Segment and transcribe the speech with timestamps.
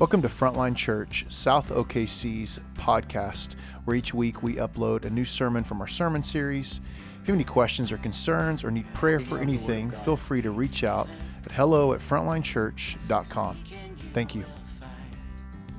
[0.00, 3.54] Welcome to Frontline Church, South OKC's podcast,
[3.84, 6.80] where each week we upload a new sermon from our sermon series.
[7.20, 10.52] If you have any questions or concerns or need prayer for anything, feel free to
[10.52, 11.06] reach out
[11.44, 13.56] at hello at frontlinechurch.com.
[14.14, 14.46] Thank you.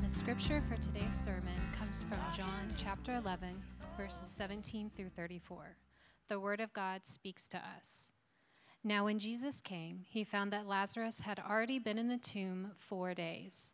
[0.04, 3.60] The scripture for today's sermon comes from John chapter 11,
[3.98, 5.78] verses 17 through 34.
[6.28, 8.14] The word of God speaks to us.
[8.84, 13.16] Now, when Jesus came, he found that Lazarus had already been in the tomb four
[13.16, 13.74] days.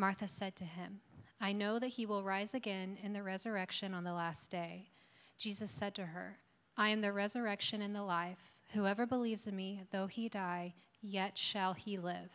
[0.00, 1.00] Martha said to him,
[1.42, 4.88] I know that he will rise again in the resurrection on the last day.
[5.36, 6.38] Jesus said to her,
[6.74, 8.54] I am the resurrection and the life.
[8.72, 12.30] Whoever believes in me, though he die, yet shall he live.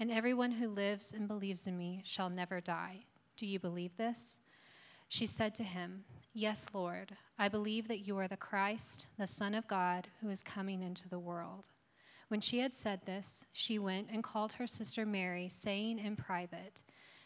[0.00, 3.04] And everyone who lives and believes in me shall never die.
[3.36, 4.40] Do you believe this?
[5.06, 9.54] She said to him, Yes, Lord, I believe that you are the Christ, the Son
[9.54, 11.68] of God, who is coming into the world.
[12.28, 16.82] When she had said this, she went and called her sister Mary, saying in private,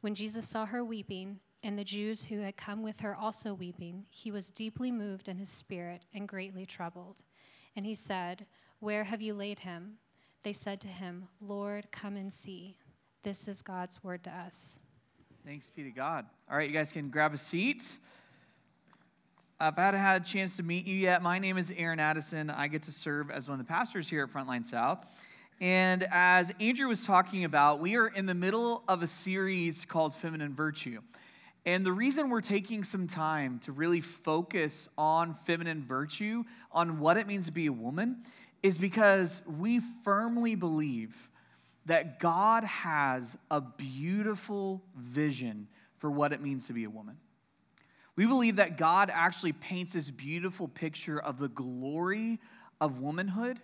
[0.00, 4.04] When Jesus saw her weeping, and the Jews who had come with her also weeping,
[4.10, 7.24] he was deeply moved in his spirit and greatly troubled.
[7.74, 8.46] And he said,
[8.78, 9.98] Where have you laid him?
[10.44, 12.76] They said to him, Lord, come and see.
[13.24, 14.78] This is God's word to us.
[15.44, 16.26] Thanks be to God.
[16.48, 17.98] All right, you guys can grab a seat.
[19.60, 21.20] I've had had a chance to meet you yet.
[21.20, 22.48] My name is Aaron Addison.
[22.50, 25.04] I get to serve as one of the pastors here at Frontline South.
[25.60, 30.14] And as Andrew was talking about, we are in the middle of a series called
[30.14, 31.00] Feminine Virtue.
[31.66, 37.16] And the reason we're taking some time to really focus on feminine virtue, on what
[37.16, 38.22] it means to be a woman,
[38.62, 41.16] is because we firmly believe
[41.86, 45.66] that God has a beautiful vision
[45.96, 47.16] for what it means to be a woman.
[48.14, 52.38] We believe that God actually paints this beautiful picture of the glory
[52.80, 53.58] of womanhood.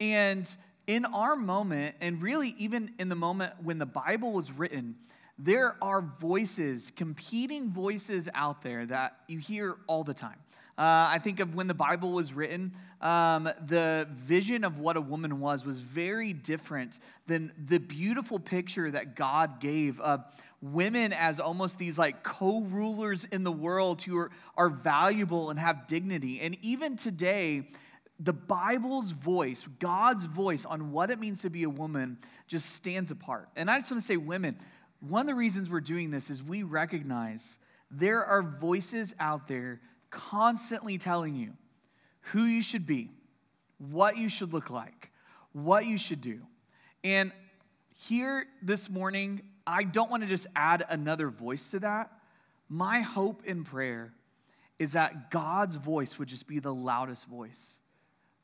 [0.00, 0.54] And
[0.90, 4.96] in our moment, and really even in the moment when the Bible was written,
[5.38, 10.38] there are voices, competing voices out there that you hear all the time.
[10.76, 15.00] Uh, I think of when the Bible was written, um, the vision of what a
[15.00, 16.98] woman was was very different
[17.28, 20.24] than the beautiful picture that God gave of
[20.60, 25.58] women as almost these like co rulers in the world who are, are valuable and
[25.60, 26.40] have dignity.
[26.40, 27.68] And even today,
[28.22, 33.10] the Bible's voice, God's voice on what it means to be a woman, just stands
[33.10, 33.48] apart.
[33.56, 34.58] And I just want to say, women,
[35.00, 37.58] one of the reasons we're doing this is we recognize
[37.90, 41.54] there are voices out there constantly telling you
[42.20, 43.10] who you should be,
[43.78, 45.10] what you should look like,
[45.52, 46.40] what you should do.
[47.02, 47.32] And
[47.94, 52.10] here this morning, I don't want to just add another voice to that.
[52.68, 54.12] My hope and prayer
[54.78, 57.80] is that God's voice would just be the loudest voice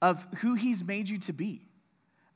[0.03, 1.63] of who He's made you to be,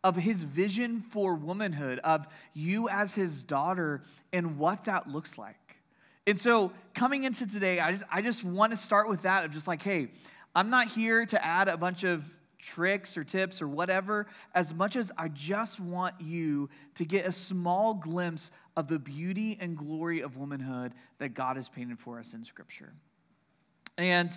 [0.03, 5.56] of His vision for womanhood, of you as His daughter, and what that looks like.
[6.26, 9.53] And so, coming into today, I just, I just want to start with that of
[9.53, 10.09] just like, hey,
[10.54, 12.25] I'm not here to add a bunch of
[12.60, 17.32] tricks or tips or whatever, as much as I just want you to get a
[17.32, 22.34] small glimpse of the beauty and glory of womanhood that God has painted for us
[22.34, 22.93] in Scripture.
[23.96, 24.31] And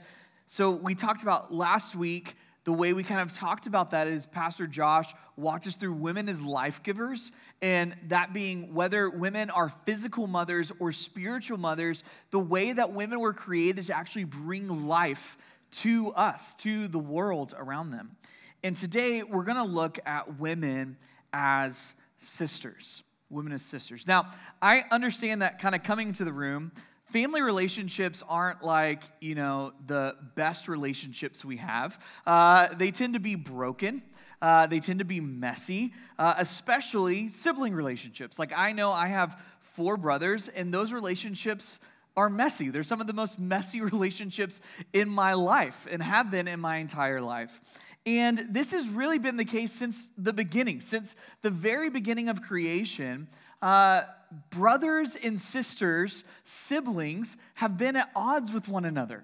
[0.47, 2.35] so we talked about last week.
[2.65, 6.29] The way we kind of talked about that is Pastor Josh walked us through women
[6.29, 7.31] as life givers,
[7.61, 13.19] and that being whether women are physical mothers or spiritual mothers, the way that women
[13.19, 15.37] were created to actually bring life
[15.71, 18.15] to us, to the world around them.
[18.63, 20.95] And today we're going to look at women
[21.33, 23.03] as sisters.
[23.29, 24.07] Women as sisters.
[24.07, 24.31] Now,
[24.61, 26.71] I understand that kind of coming to the room,
[27.13, 32.03] family relationships aren't like, you know, the best relationships we have.
[32.25, 34.01] Uh, they tend to be broken.
[34.41, 38.39] Uh, they tend to be messy, uh, especially sibling relationships.
[38.39, 41.79] Like, I know I have four brothers, and those relationships
[42.17, 42.69] are messy.
[42.69, 44.59] They're some of the most messy relationships
[44.91, 47.61] in my life and have been in my entire life.
[48.07, 52.41] And this has really been the case since the beginning, since the very beginning of
[52.41, 53.27] creation.
[53.61, 54.01] Uh,
[54.49, 59.23] brothers and sisters, siblings, have been at odds with one another.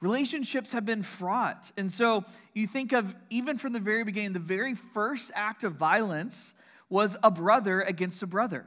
[0.00, 1.70] Relationships have been fraught.
[1.76, 2.24] And so
[2.54, 6.54] you think of, even from the very beginning, the very first act of violence
[6.88, 8.66] was a brother against a brother.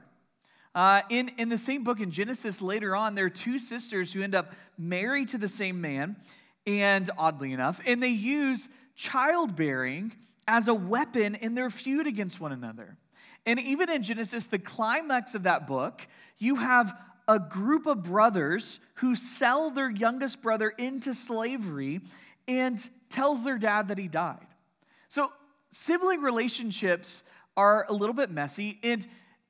[0.74, 4.22] Uh, in, in the same book in Genesis, later on, there are two sisters who
[4.22, 6.16] end up married to the same man,
[6.68, 10.12] and oddly enough, and they use childbearing
[10.48, 12.98] as a weapon in their feud against one another.
[13.46, 16.08] And even in Genesis, the climax of that book,
[16.38, 16.98] you have
[17.28, 22.02] a group of brothers who sell their youngest brother into slavery
[22.48, 22.78] and
[23.10, 24.48] tells their dad that he died.
[25.08, 25.32] So
[25.72, 27.24] sibling relationships
[27.58, 29.06] are a little bit messy and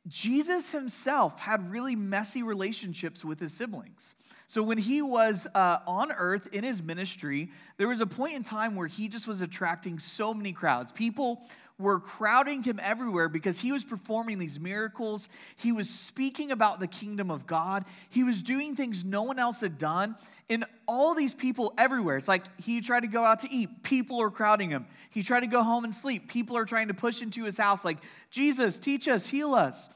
[0.08, 4.14] Jesus himself had really messy relationships with his siblings.
[4.48, 8.44] So, when he was uh, on earth in his ministry, there was a point in
[8.44, 10.92] time where he just was attracting so many crowds.
[10.92, 15.28] People were crowding him everywhere because he was performing these miracles.
[15.58, 17.84] He was speaking about the kingdom of God.
[18.10, 20.16] He was doing things no one else had done.
[20.50, 24.22] And all these people everywhere, it's like he tried to go out to eat, people
[24.22, 24.86] are crowding him.
[25.10, 27.84] He tried to go home and sleep, people are trying to push into his house,
[27.84, 27.98] like,
[28.30, 29.90] Jesus, teach us, heal us.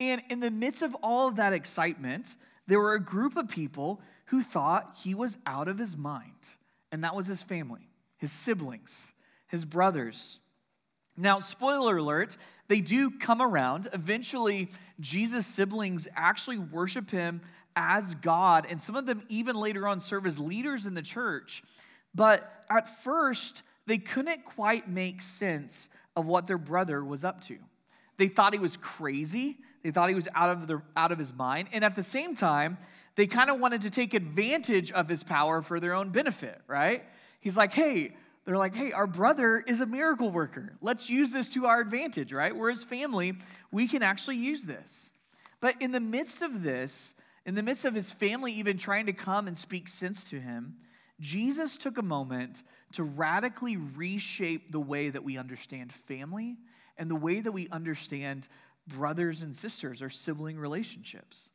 [0.00, 2.36] And in the midst of all of that excitement,
[2.66, 6.32] there were a group of people who thought he was out of his mind.
[6.90, 7.88] And that was his family,
[8.18, 9.12] his siblings,
[9.46, 10.40] his brothers.
[11.16, 12.36] Now, spoiler alert,
[12.68, 13.88] they do come around.
[13.92, 14.70] Eventually,
[15.00, 17.42] Jesus' siblings actually worship him
[17.76, 21.62] as God, and some of them even later on serve as leaders in the church.
[22.14, 27.58] But at first, they couldn't quite make sense of what their brother was up to.
[28.16, 29.58] They thought he was crazy.
[29.82, 31.68] They thought he was out of, the, out of his mind.
[31.72, 32.78] And at the same time,
[33.16, 37.04] they kind of wanted to take advantage of his power for their own benefit, right?
[37.40, 40.76] He's like, hey, they're like, hey, our brother is a miracle worker.
[40.80, 42.54] Let's use this to our advantage, right?
[42.54, 43.34] We're his family.
[43.70, 45.10] We can actually use this.
[45.60, 47.14] But in the midst of this,
[47.46, 50.76] in the midst of his family even trying to come and speak sense to him,
[51.20, 56.56] Jesus took a moment to radically reshape the way that we understand family
[56.98, 58.48] and the way that we understand
[58.88, 61.50] brothers and sisters or sibling relationships.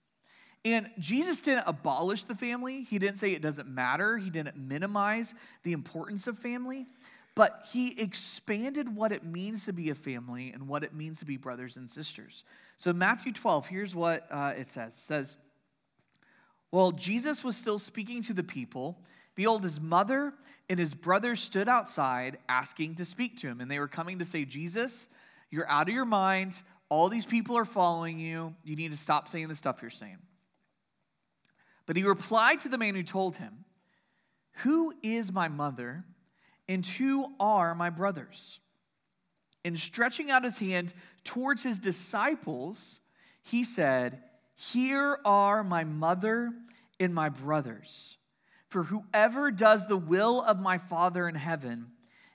[0.73, 2.83] And Jesus didn't abolish the family.
[2.83, 4.17] He didn't say it doesn't matter.
[4.17, 5.33] He didn't minimize
[5.63, 6.85] the importance of family.
[7.35, 11.25] But he expanded what it means to be a family and what it means to
[11.25, 12.43] be brothers and sisters.
[12.75, 15.37] So, Matthew 12, here's what uh, it says It says,
[16.69, 18.97] Well, Jesus was still speaking to the people.
[19.35, 20.33] Behold, his mother
[20.67, 23.61] and his brothers stood outside asking to speak to him.
[23.61, 25.07] And they were coming to say, Jesus,
[25.49, 26.61] you're out of your mind.
[26.89, 28.53] All these people are following you.
[28.65, 30.17] You need to stop saying the stuff you're saying.
[31.88, 33.66] But he replied to the man who told him,
[34.57, 36.04] Who is my mother
[36.69, 38.60] and who are my brothers?
[39.66, 40.94] And stretching out his hand
[41.24, 43.00] towards his disciples,
[43.42, 44.22] he said,
[44.56, 46.51] Here are my mother
[47.00, 48.18] and my brothers.
[48.68, 51.88] For whoever does the will of my Father in heaven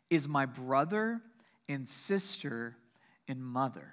[0.09, 1.21] is my brother
[1.69, 2.77] and sister
[3.29, 3.93] and mother.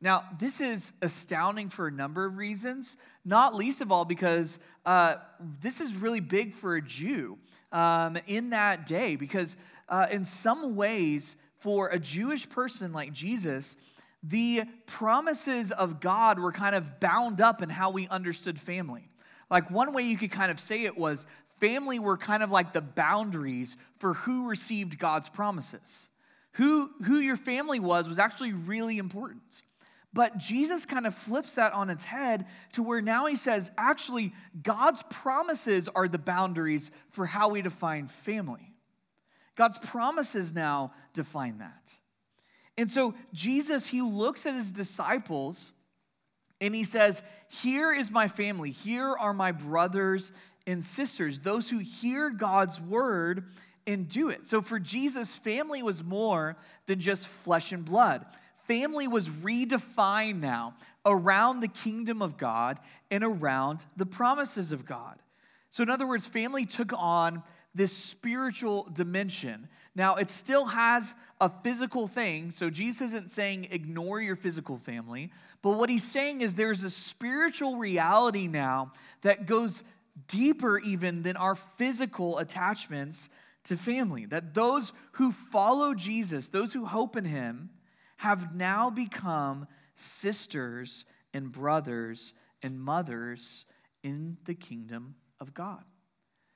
[0.00, 5.16] Now, this is astounding for a number of reasons, not least of all because uh,
[5.62, 7.38] this is really big for a Jew
[7.72, 9.56] um, in that day, because
[9.88, 13.76] uh, in some ways, for a Jewish person like Jesus,
[14.22, 19.08] the promises of God were kind of bound up in how we understood family.
[19.50, 21.26] Like one way you could kind of say it was
[21.60, 26.08] family were kind of like the boundaries for who received God's promises.
[26.52, 29.62] Who, who your family was was actually really important.
[30.16, 34.32] But Jesus kind of flips that on its head to where now he says, actually,
[34.62, 38.72] God's promises are the boundaries for how we define family.
[39.56, 41.92] God's promises now define that.
[42.78, 45.72] And so Jesus, he looks at his disciples
[46.62, 48.70] and he says, Here is my family.
[48.70, 50.32] Here are my brothers
[50.66, 53.44] and sisters, those who hear God's word
[53.86, 54.46] and do it.
[54.46, 56.56] So for Jesus, family was more
[56.86, 58.24] than just flesh and blood.
[58.66, 62.80] Family was redefined now around the kingdom of God
[63.10, 65.18] and around the promises of God.
[65.70, 67.42] So, in other words, family took on
[67.74, 69.68] this spiritual dimension.
[69.94, 75.30] Now, it still has a physical thing, so Jesus isn't saying ignore your physical family,
[75.62, 79.84] but what he's saying is there's a spiritual reality now that goes
[80.28, 83.28] deeper even than our physical attachments
[83.64, 84.24] to family.
[84.24, 87.70] That those who follow Jesus, those who hope in him,
[88.16, 91.04] have now become sisters
[91.34, 92.32] and brothers
[92.62, 93.64] and mothers
[94.02, 95.82] in the kingdom of God.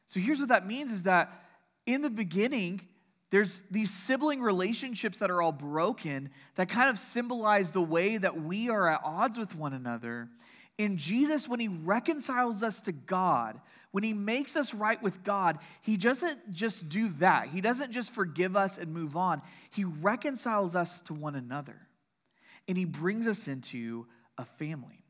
[0.07, 1.45] So here's what that means is that
[1.87, 2.81] in the beginning,
[3.31, 8.43] there's these sibling relationships that are all broken that kind of symbolize the way that
[8.43, 10.29] we are at odds with one another.
[10.81, 13.61] In Jesus, when he reconciles us to God,
[13.91, 17.49] when he makes us right with God, he doesn't just do that.
[17.49, 19.43] He doesn't just forgive us and move on.
[19.73, 21.77] He reconciles us to one another.
[22.67, 24.07] And he brings us into
[24.39, 25.05] a family.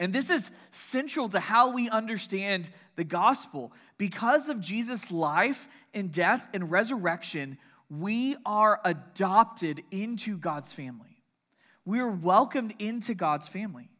[0.00, 3.72] And this is central to how we understand the gospel.
[3.98, 7.56] Because of Jesus' life and death and resurrection,
[7.88, 11.22] we are adopted into God's family.
[11.84, 13.91] We are welcomed into God's family.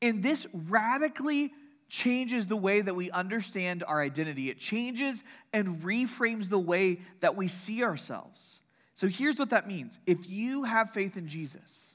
[0.00, 1.52] And this radically
[1.88, 4.50] changes the way that we understand our identity.
[4.50, 8.60] It changes and reframes the way that we see ourselves.
[8.94, 11.94] So here's what that means if you have faith in Jesus,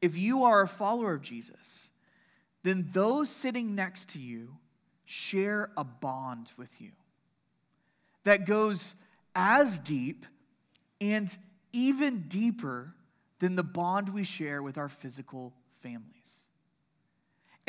[0.00, 1.90] if you are a follower of Jesus,
[2.62, 4.56] then those sitting next to you
[5.04, 6.90] share a bond with you
[8.24, 8.94] that goes
[9.34, 10.26] as deep
[11.00, 11.36] and
[11.72, 12.94] even deeper
[13.38, 16.39] than the bond we share with our physical families.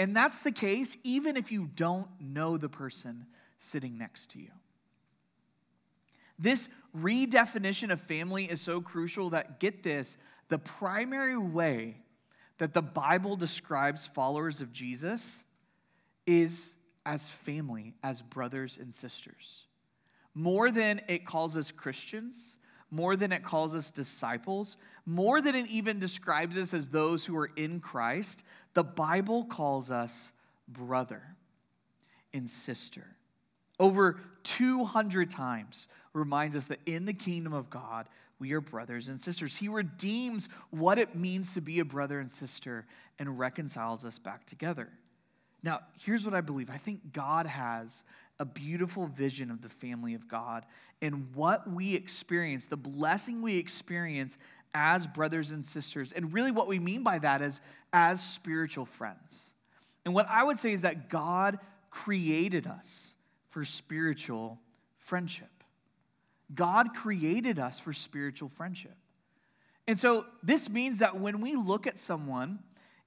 [0.02, 3.28] And that's the case even if you don't know the person
[3.60, 4.50] sitting next to you.
[6.40, 10.18] This redefinition of family is so crucial that, get this,
[10.48, 11.98] the primary way
[12.58, 15.44] that the Bible describes followers of Jesus
[16.26, 19.68] is as family, as brothers and sisters.
[20.34, 22.58] More than it calls us Christians,
[22.92, 27.38] more than it calls us disciples, more than it even describes us as those who
[27.38, 28.44] are in Christ,
[28.74, 30.34] the Bible calls us
[30.68, 31.24] brother
[32.34, 33.08] and sister.
[33.80, 38.08] Over 200 times reminds us that in the kingdom of God,
[38.40, 39.56] we are brothers and sisters.
[39.56, 42.86] He redeems what it means to be a brother and sister
[43.20, 44.90] and reconciles us back together.
[45.64, 48.04] Now, here's what I believe I think God has
[48.42, 50.66] a beautiful vision of the family of God
[51.00, 54.40] and what we experience, the blessing we experience
[54.74, 56.12] as brothers and sisters.
[56.12, 57.62] And really, what we mean by that is
[57.94, 59.54] as spiritual friends.
[60.06, 61.60] And what I would say is that God
[61.92, 63.14] created us
[63.52, 64.60] for spiritual
[64.98, 65.64] friendship.
[66.56, 68.96] God created us for spiritual friendship.
[69.88, 72.58] And so this means that when we look at someone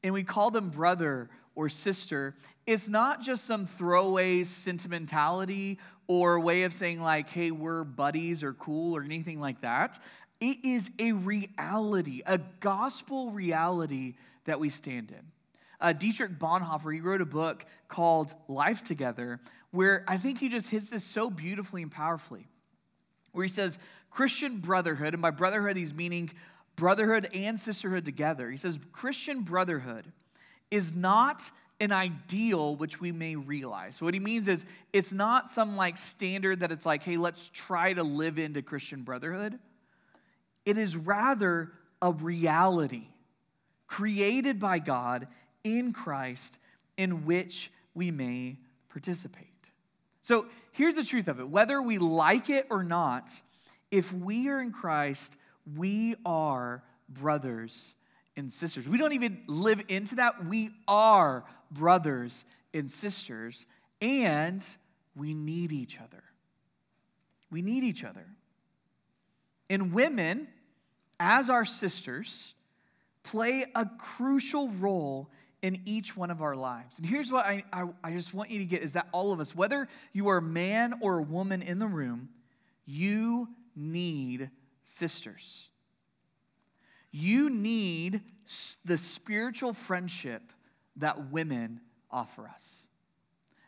[0.05, 2.34] and we call them brother or sister,
[2.66, 8.52] it's not just some throwaway sentimentality or way of saying, like, hey, we're buddies or
[8.54, 9.99] cool or anything like that.
[10.40, 15.23] It is a reality, a gospel reality that we stand in.
[15.80, 20.68] Uh, Dietrich Bonhoeffer, he wrote a book called Life Together, where I think he just
[20.68, 22.46] hits this so beautifully and powerfully
[23.34, 23.78] where he says
[24.11, 26.30] Christian brotherhood, and by brotherhood, he's meaning
[26.76, 28.50] brotherhood and sisterhood together.
[28.50, 30.11] He says Christian brotherhood
[30.75, 33.97] is not an ideal which we may realize.
[33.97, 37.49] So, what he means is it's not some like standard that it's like, hey, let's
[37.50, 39.59] try to live into Christian brotherhood.
[40.66, 41.71] It is rather
[42.02, 43.07] a reality
[43.87, 45.28] created by God
[45.62, 46.59] in Christ
[46.97, 48.57] in which we may
[48.88, 49.49] participate.
[50.23, 53.31] So here's the truth of it whether we like it or not,
[53.93, 55.37] if we are in Christ,
[55.76, 57.95] we are brothers
[58.37, 58.88] and sisters.
[58.88, 60.47] We don't even live into that.
[60.47, 63.67] We are brothers and sisters,
[64.00, 64.64] and
[65.14, 66.23] we need each other.
[67.50, 68.26] We need each other.
[69.71, 70.49] And women,
[71.21, 72.55] as our sisters,
[73.23, 75.31] play a crucial role
[75.62, 76.99] in each one of our lives.
[76.99, 79.41] And here's what I, I, I, just want you to get is that all of
[79.41, 82.29] us, whether you are a man or a woman in the room,
[82.85, 84.50] you need
[84.83, 85.71] sisters.
[87.16, 88.23] You need
[88.85, 90.42] the spiritual friendship
[90.97, 91.80] that women
[92.11, 92.88] offer us.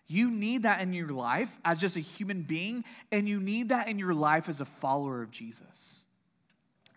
[0.08, 3.86] You need that in your life as just a human being, and you need that
[3.86, 6.02] in your life as a follower of Jesus.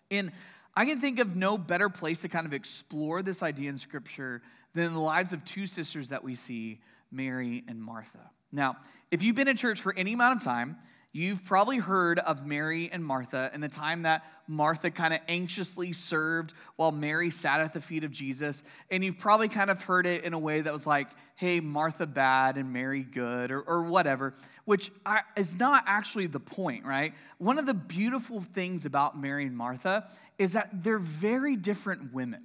[0.10, 0.32] And
[0.76, 4.42] I can think of no better place to kind of explore this idea in Scripture
[4.74, 6.80] than the lives of two sisters that we see,
[7.12, 8.32] Mary and Martha.
[8.52, 8.78] Now,
[9.12, 10.78] if you've been in church for any amount of time,
[11.12, 15.92] You've probably heard of Mary and Martha and the time that Martha kind of anxiously
[15.92, 18.64] served while Mary sat at the feet of Jesus.
[18.92, 22.06] And you've probably kind of heard it in a way that was like, hey, Martha
[22.06, 24.36] bad and Mary good, or, or whatever,
[24.66, 24.92] which
[25.36, 27.14] is not actually the point, right?
[27.40, 32.44] One of the beautiful things about Mary and Martha is that they're very different women.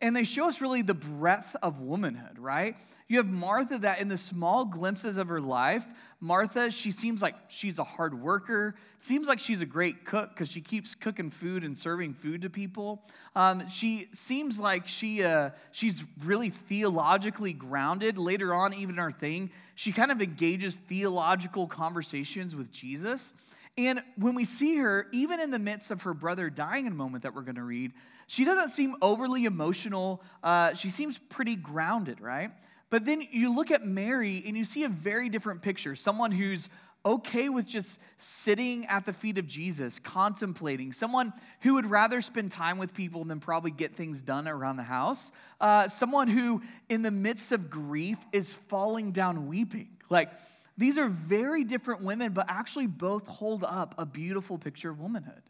[0.00, 2.76] And they show us really the breadth of womanhood, right?
[3.08, 5.86] You have Martha that in the small glimpses of her life,
[6.20, 8.74] Martha, she seems like she's a hard worker.
[9.00, 12.50] Seems like she's a great cook because she keeps cooking food and serving food to
[12.50, 13.02] people.
[13.34, 18.18] Um, she seems like she uh, she's really theologically grounded.
[18.18, 23.32] Later on, even in her thing, she kind of engages theological conversations with Jesus.
[23.78, 26.96] And when we see her, even in the midst of her brother dying in a
[26.96, 27.92] moment that we're going to read,
[28.26, 30.20] she doesn't seem overly emotional.
[30.42, 32.50] Uh, she seems pretty grounded, right?
[32.90, 36.68] But then you look at Mary and you see a very different picture someone who's
[37.06, 42.50] okay with just sitting at the feet of Jesus, contemplating, someone who would rather spend
[42.50, 47.02] time with people than probably get things done around the house, uh, someone who, in
[47.02, 49.88] the midst of grief, is falling down weeping.
[50.10, 50.30] Like,
[50.76, 55.42] these are very different women, but actually both hold up a beautiful picture of womanhood.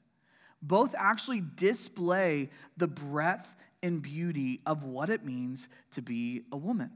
[0.62, 6.90] Both actually display the breadth and beauty of what it means to be a woman.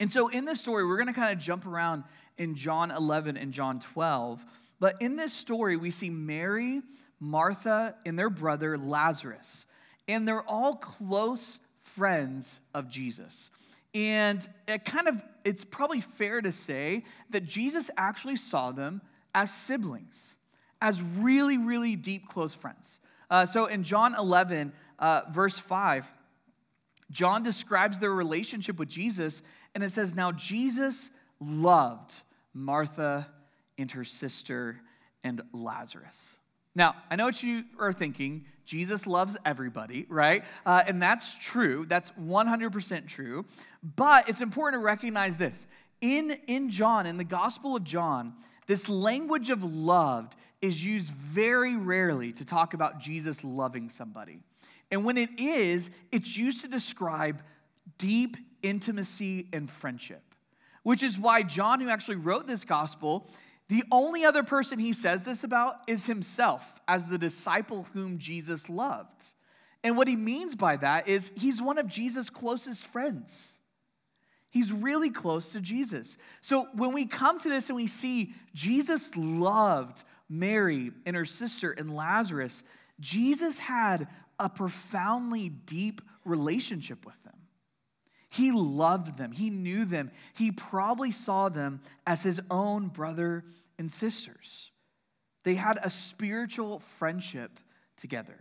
[0.00, 2.04] And so in this story, we're going to kind of jump around
[2.38, 4.44] in John 11 and John 12.
[4.80, 6.80] But in this story, we see Mary,
[7.20, 9.66] Martha, and their brother Lazarus.
[10.08, 13.50] And they're all close friends of Jesus.
[13.94, 19.02] And it kind of, it's probably fair to say that Jesus actually saw them
[19.34, 20.36] as siblings,
[20.80, 23.00] as really, really deep, close friends.
[23.28, 26.06] Uh, so in John 11, uh, verse 5,
[27.10, 29.42] John describes their relationship with Jesus,
[29.74, 32.22] and it says, Now Jesus loved
[32.54, 33.26] Martha
[33.78, 34.80] and her sister
[35.24, 36.36] and Lazarus.
[36.74, 38.44] Now, I know what you are thinking.
[38.64, 40.44] Jesus loves everybody, right?
[40.64, 41.84] Uh, and that's true.
[41.88, 43.44] That's 100% true.
[43.96, 45.66] But it's important to recognize this.
[46.00, 48.34] In, in John, in the Gospel of John,
[48.66, 54.42] this language of loved is used very rarely to talk about Jesus loving somebody.
[54.90, 57.42] And when it is, it's used to describe
[57.98, 60.22] deep intimacy and friendship,
[60.82, 63.30] which is why John, who actually wrote this gospel,
[63.68, 68.68] the only other person he says this about is himself as the disciple whom Jesus
[68.68, 69.24] loved.
[69.84, 73.58] And what he means by that is he's one of Jesus' closest friends.
[74.50, 76.18] He's really close to Jesus.
[76.40, 81.70] So when we come to this and we see Jesus loved Mary and her sister
[81.70, 82.64] and Lazarus,
[82.98, 84.08] Jesus had
[84.40, 87.34] a profoundly deep relationship with them.
[88.30, 93.44] He loved them, he knew them, he probably saw them as his own brother
[93.78, 94.70] and sisters.
[95.42, 97.58] They had a spiritual friendship
[97.96, 98.38] together.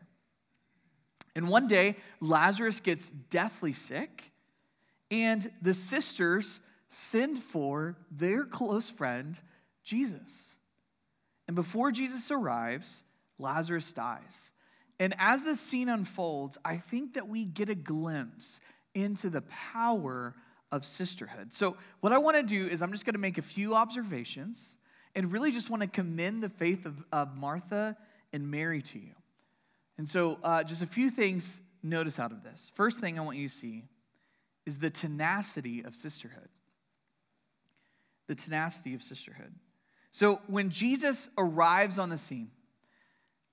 [1.35, 4.31] And one day, Lazarus gets deathly sick,
[5.09, 6.59] and the sisters
[6.89, 9.39] send for their close friend,
[9.83, 10.55] Jesus.
[11.47, 13.03] And before Jesus arrives,
[13.39, 14.51] Lazarus dies.
[14.99, 18.59] And as the scene unfolds, I think that we get a glimpse
[18.93, 20.35] into the power
[20.71, 21.53] of sisterhood.
[21.53, 24.75] So, what I want to do is, I'm just going to make a few observations
[25.15, 27.97] and really just want to commend the faith of, of Martha
[28.33, 29.13] and Mary to you.
[29.97, 32.71] And so, uh, just a few things notice out of this.
[32.75, 33.85] First thing I want you to see
[34.65, 36.49] is the tenacity of sisterhood.
[38.27, 39.53] The tenacity of sisterhood.
[40.11, 42.51] So, when Jesus arrives on the scene,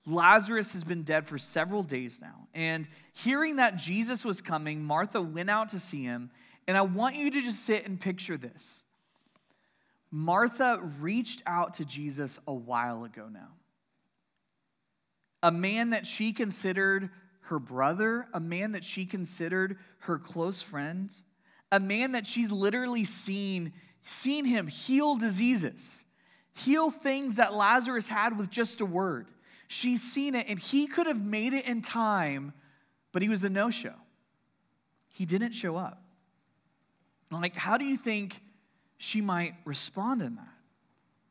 [0.07, 2.47] Lazarus has been dead for several days now.
[2.53, 6.31] And hearing that Jesus was coming, Martha went out to see him.
[6.65, 8.83] And I want you to just sit and picture this.
[10.09, 13.49] Martha reached out to Jesus a while ago now.
[15.43, 17.09] A man that she considered
[17.41, 21.11] her brother, a man that she considered her close friend,
[21.71, 23.73] a man that she's literally seen
[24.05, 26.05] seen him heal diseases,
[26.53, 29.27] heal things that Lazarus had with just a word.
[29.67, 32.53] She's seen it, and he could have made it in time,
[33.11, 33.93] but he was a no show.
[35.11, 36.01] He didn't show up.
[37.31, 38.41] Like, how do you think
[38.97, 40.47] she might respond in that?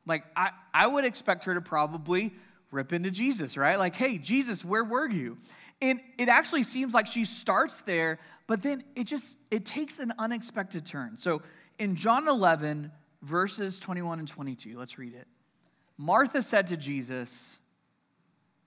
[0.05, 2.33] Like, I, I would expect her to probably
[2.71, 3.79] rip into Jesus, right?
[3.79, 5.39] Like, hey, Jesus, where were you?
[5.81, 10.13] And it actually seems like she starts there, but then it just it takes an
[10.19, 11.19] unexpected turn.
[11.19, 11.43] So
[11.79, 12.91] in John 11,
[13.23, 15.27] verses 21 and 22, let's read it.
[15.99, 17.59] Martha said to Jesus,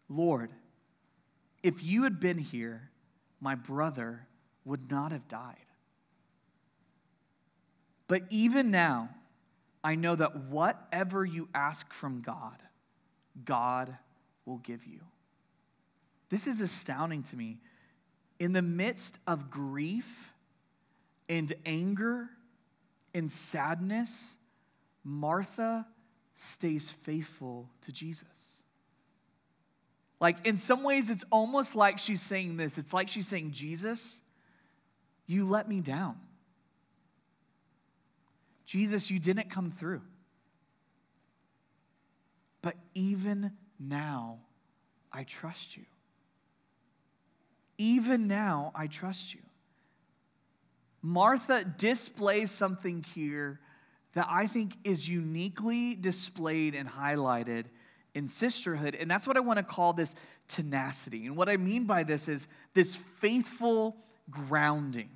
[0.10, 0.52] Lord,
[1.62, 2.89] if you had been here,
[3.39, 4.28] my brother
[4.65, 5.56] would not have died.
[8.08, 9.10] But even now,
[9.84, 12.58] I know that whatever you ask from God,
[13.45, 13.95] God
[14.45, 15.00] will give you.
[16.30, 17.60] This is astounding to me.
[18.39, 20.34] In the midst of grief
[21.28, 22.30] and anger
[23.13, 24.38] and sadness,
[25.04, 25.86] Martha
[26.36, 28.59] stays faithful to Jesus.
[30.19, 32.77] Like, in some ways, it's almost like she's saying this.
[32.77, 34.21] It's like she's saying, Jesus,
[35.27, 36.17] you let me down.
[38.65, 40.01] Jesus, you didn't come through.
[42.62, 44.39] But even now,
[45.12, 45.86] I trust you.
[47.77, 49.39] Even now, I trust you.
[51.01, 53.62] Martha displays something here
[54.13, 57.65] that I think is uniquely displayed and highlighted
[58.13, 58.95] in sisterhood.
[58.95, 60.15] And that's what I want to call this
[60.48, 61.26] tenacity.
[61.26, 63.98] And what I mean by this is this faithful
[64.30, 65.12] grounding,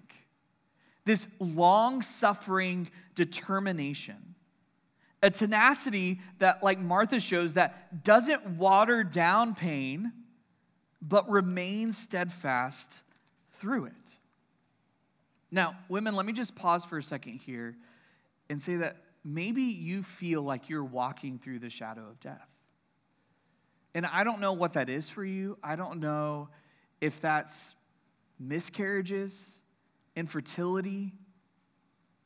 [1.06, 4.36] this long suffering determination.
[5.22, 10.12] A tenacity that, like Martha shows, that doesn't water down pain,
[11.02, 13.04] but remains steadfast
[13.54, 14.18] through it.
[15.50, 17.78] Now, women, let me just pause for a second here
[18.50, 22.50] and say that maybe you feel like you're walking through the shadow of death.
[23.96, 25.58] And I don't know what that is for you.
[25.64, 26.50] I don't know
[27.02, 27.76] if that's
[28.40, 29.60] miscarriages,
[30.16, 31.14] infertility.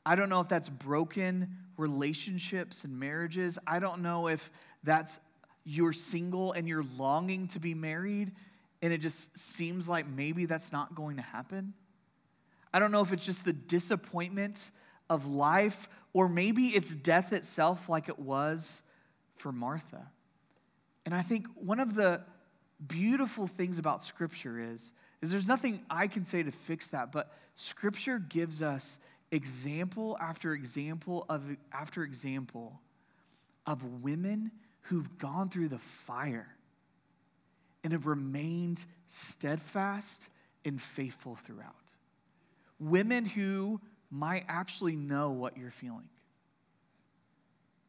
[0.06, 3.60] I don't know if that's broken relationships and marriages.
[3.68, 4.50] I don't know if
[4.84, 5.20] that's
[5.66, 8.32] you're single and you're longing to be married
[8.82, 11.74] and it just seems like maybe that's not going to happen.
[12.74, 14.72] I don't know if it's just the disappointment
[15.10, 18.82] of life or maybe it's death itself like it was
[19.36, 20.08] for Martha.
[21.08, 22.20] And I think one of the
[22.86, 24.92] beautiful things about Scripture is,
[25.22, 29.00] is there's nothing I can say to fix that, but Scripture gives us
[29.32, 32.82] example after example of after example
[33.66, 36.54] of women who've gone through the fire
[37.86, 40.28] and have remained steadfast
[40.66, 41.74] and faithful throughout.
[42.82, 43.80] Women who
[44.12, 46.10] might actually know what you're feeling.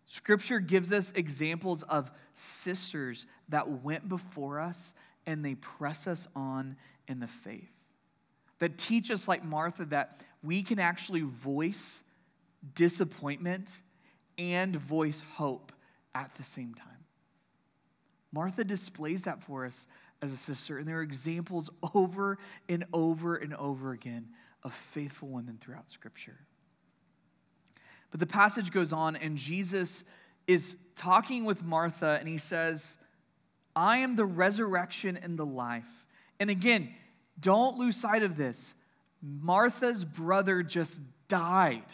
[0.08, 4.94] Scripture gives us examples of sisters that went before us
[5.26, 7.70] and they press us on in the faith.
[8.58, 12.02] That teach us, like Martha, that we can actually voice
[12.74, 13.82] disappointment
[14.38, 15.72] and voice hope
[16.14, 17.04] at the same time.
[18.32, 19.86] Martha displays that for us
[20.22, 24.28] as a sister, and there are examples over and over and over again
[24.62, 26.38] of faithful women throughout Scripture.
[28.10, 30.04] But the passage goes on, and Jesus
[30.46, 32.96] is talking with Martha, and he says,
[33.76, 36.06] I am the resurrection and the life.
[36.40, 36.92] And again,
[37.38, 38.74] don't lose sight of this.
[39.22, 41.84] Martha's brother just died.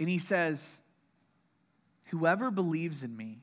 [0.00, 0.80] And he says,
[2.06, 3.40] Whoever believes in me,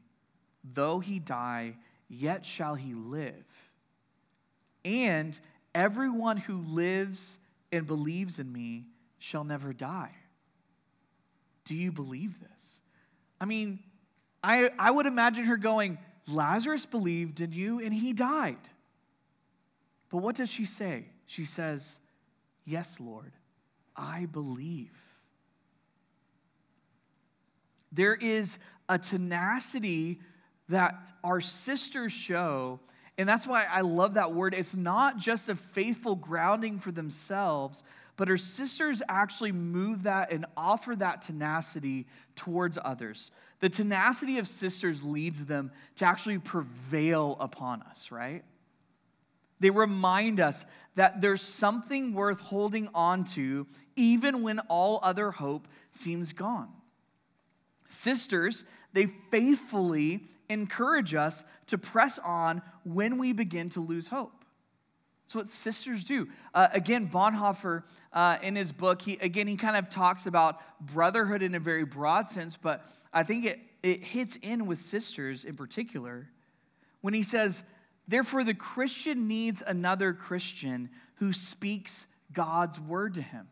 [0.63, 1.75] though he die,
[2.10, 3.45] yet shall he live.
[4.84, 5.39] And
[5.75, 7.38] everyone who lives
[7.71, 8.86] and believes in me
[9.19, 10.12] shall never die.
[11.65, 12.82] Do you believe this?
[13.39, 13.80] I mean,
[14.43, 15.97] I, I would imagine her going,
[16.28, 18.58] Lazarus believed in you and he died.
[20.10, 21.06] But what does she say?
[21.25, 21.99] She says,
[22.65, 23.32] Yes, Lord,
[23.95, 24.91] I believe.
[27.91, 28.58] There is
[28.89, 30.19] a tenacity
[30.69, 32.80] that our sisters show
[33.17, 34.54] and that's why I love that word.
[34.54, 37.84] It's not just a faithful grounding for themselves,
[38.17, 43.32] but her sisters actually move that and offer that tenacity towards others.
[43.60, 48.43] The tenacity of sisters leads them to actually prevail upon us, right?
[49.60, 55.67] They remind us that there's something worth holding on to even when all other hope
[55.91, 56.69] seems gone.
[57.88, 64.35] Sisters, they faithfully encourage us to press on when we begin to lose hope.
[65.25, 66.27] That's what sisters do.
[66.53, 67.83] Uh, again, Bonhoeffer,
[68.13, 71.83] uh, in his book, he again he kind of talks about brotherhood in a very
[71.83, 76.29] broad sense, but I think it, it hits in with sisters in particular
[77.01, 77.63] when he says,
[78.07, 83.47] Therefore, the Christian needs another Christian who speaks God's word to him.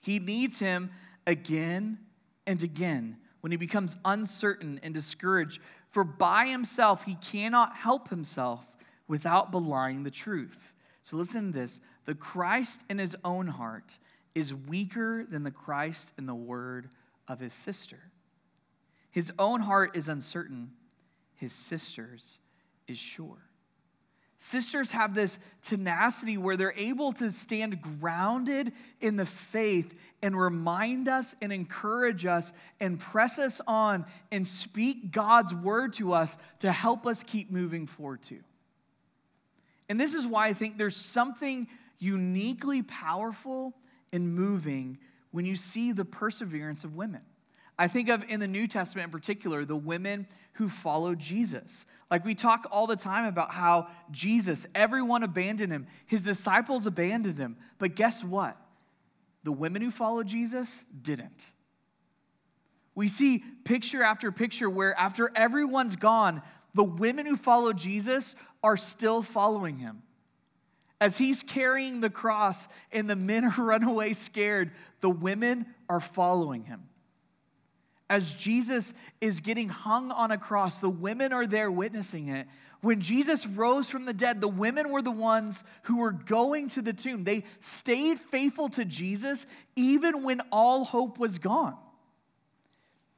[0.00, 0.90] He needs him
[1.26, 1.98] again
[2.46, 8.66] and again when he becomes uncertain and discouraged, for by himself he cannot help himself
[9.10, 10.72] without belying the truth.
[11.02, 13.98] So listen to this the Christ in his own heart
[14.36, 16.88] is weaker than the Christ in the word
[17.26, 17.98] of his sister.
[19.10, 20.70] His own heart is uncertain,
[21.34, 22.38] his sister's
[22.86, 23.38] is sure.
[24.38, 29.92] Sisters have this tenacity where they're able to stand grounded in the faith
[30.22, 36.12] and remind us and encourage us and press us on and speak God's word to
[36.12, 38.40] us to help us keep moving forward too.
[39.90, 43.74] And this is why I think there's something uniquely powerful
[44.10, 44.96] and moving
[45.30, 47.20] when you see the perseverance of women.
[47.78, 51.84] I think of in the New Testament in particular, the women who followed Jesus.
[52.10, 57.38] Like we talk all the time about how Jesus, everyone abandoned him, his disciples abandoned
[57.38, 57.58] him.
[57.78, 58.56] But guess what?
[59.42, 61.52] the women who followed Jesus didn't.
[62.94, 66.42] We see picture after picture where, after everyone's gone,
[66.74, 70.02] the women who followed Jesus are still following him.
[71.00, 74.70] As he's carrying the cross and the men are run away scared,
[75.00, 76.82] the women are following him.
[78.10, 82.48] As Jesus is getting hung on a cross, the women are there witnessing it.
[82.80, 86.82] When Jesus rose from the dead, the women were the ones who were going to
[86.82, 87.22] the tomb.
[87.22, 89.46] They stayed faithful to Jesus
[89.76, 91.76] even when all hope was gone.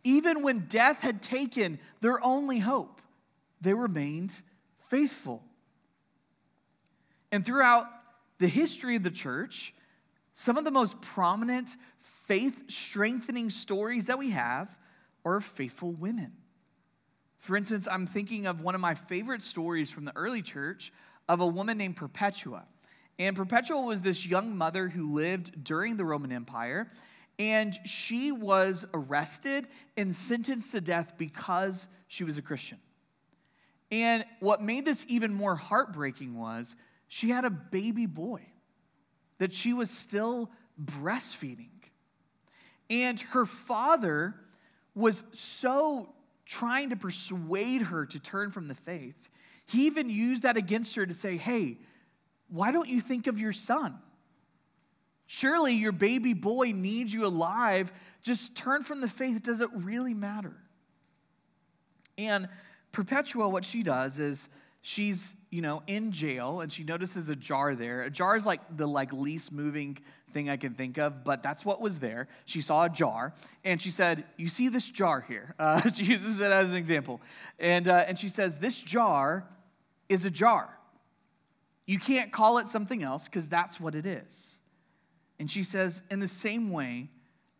[0.05, 3.01] Even when death had taken their only hope,
[3.63, 4.43] they remained
[4.93, 5.43] faithful.
[7.31, 7.87] And throughout
[8.39, 9.75] the history of the church,
[10.35, 11.79] some of the most prominent
[12.27, 14.77] faith strengthening stories that we have
[15.25, 16.35] are faithful women.
[17.39, 20.93] For instance, I'm thinking of one of my favorite stories from the early church
[21.27, 22.67] of a woman named Perpetua.
[23.19, 26.91] And Perpetua was this young mother who lived during the Roman Empire,
[27.39, 32.77] and she was arrested and sentenced to death because she was a Christian.
[33.93, 36.75] And what made this even more heartbreaking was
[37.09, 38.41] she had a baby boy
[39.37, 40.51] that she was still
[40.83, 41.69] breastfeeding.
[42.89, 44.35] And her father
[44.95, 46.09] was so
[46.47, 49.29] trying to persuade her to turn from the faith.
[49.67, 51.77] He even used that against her to say, Hey,
[52.49, 53.99] why don't you think of your son?
[55.27, 57.93] Surely your baby boy needs you alive.
[58.23, 59.43] Just turn from the faith.
[59.43, 60.57] Does it really matter?
[62.17, 62.49] And
[62.93, 64.49] Perpetua, what she does is
[64.83, 68.03] she's you know in jail and she notices a jar there.
[68.03, 69.99] A jar is like the like least moving
[70.33, 72.29] thing i can think of but that's what was there.
[72.47, 75.55] She saw a jar and she said you see this jar here?
[75.59, 77.21] Uh, she uses it as an example.
[77.59, 79.47] And, uh, and she says this jar
[80.09, 80.77] is a jar.
[81.87, 84.59] You can't call it something else because that's what it is.
[85.39, 87.09] And she says in the same way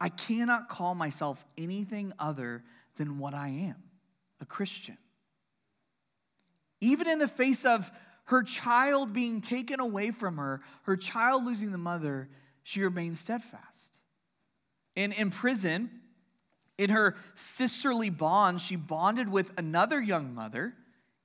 [0.03, 2.63] i cannot call myself anything other
[2.97, 3.77] than what i am
[4.41, 4.99] a christian
[6.83, 7.91] even in the face of
[8.25, 12.29] her child being taken away from her, her child losing the mother,
[12.65, 14.01] she remained steadfast.
[14.97, 15.91] In prison,
[16.77, 20.75] in her sisterly bond, she bonded with another young mother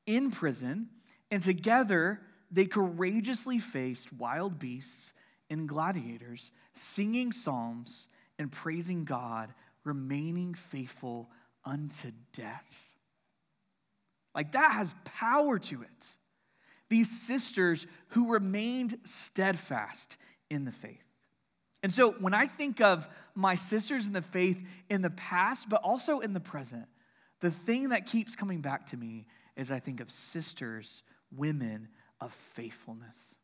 [0.06, 0.90] in prison,
[1.32, 5.14] and together they courageously faced wild beasts
[5.50, 11.30] and gladiators, singing psalms and praising God, remaining faithful
[11.66, 12.87] unto death.
[14.38, 16.18] Like that has power to it.
[16.90, 20.18] These sisters who remained steadfast
[20.52, 21.04] in the faith.
[21.82, 24.58] And so when I think of my sisters in the faith
[24.90, 26.86] in the past, but also in the present,
[27.40, 31.02] the thing that keeps coming back to me is I think of sisters,
[31.36, 31.90] women
[32.22, 33.36] of faithfulness.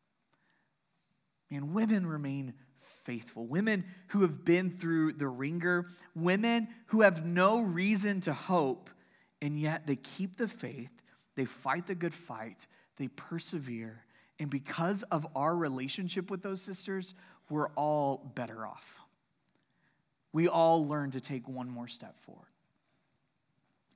[1.50, 2.54] And women remain
[3.02, 3.46] faithful.
[3.46, 8.90] Women who have been through the ringer, women who have no reason to hope
[9.42, 10.90] and yet they keep the faith,
[11.34, 12.66] they fight the good fight,
[12.96, 14.04] they persevere.
[14.38, 17.14] And because of our relationship with those sisters,
[17.48, 19.00] we're all better off.
[20.32, 22.48] We all learn to take one more step forward.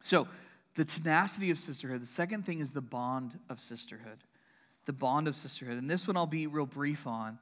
[0.03, 0.29] So,
[0.77, 2.01] the tenacity of sisterhood.
[2.01, 4.19] The second thing is the bond of sisterhood.
[4.85, 5.77] The bond of sisterhood.
[5.77, 7.41] And this one I'll be real brief on.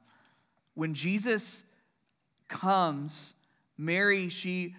[0.73, 1.63] When Jesus
[2.47, 3.35] comes,
[3.77, 4.75] Mary, she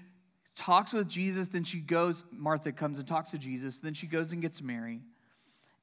[0.58, 4.32] talks with Jesus, then she goes, Martha comes and talks to Jesus, then she goes
[4.32, 5.00] and gets Mary.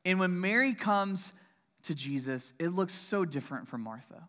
[0.04, 1.34] And when Mary comes
[1.84, 4.28] to Jesus, it looks so different from Martha.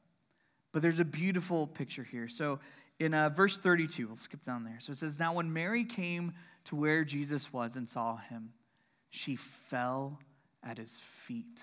[0.73, 2.29] But there's a beautiful picture here.
[2.29, 2.61] So
[3.01, 4.79] in uh, verse 32, we'll skip down there.
[4.79, 6.33] So it says, Now when Mary came
[6.67, 8.53] to where Jesus was and saw him,
[9.11, 10.19] she fell
[10.63, 11.63] at his feet.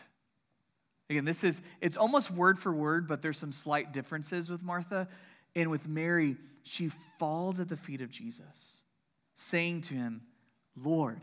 [1.10, 5.08] Again, this is, it's almost word for word, but there's some slight differences with Martha.
[5.56, 8.82] And with Mary, she falls at the feet of Jesus,
[9.34, 10.21] saying to him,
[10.76, 11.21] Lord,